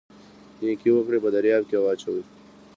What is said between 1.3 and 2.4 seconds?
دریاب یې واچوئ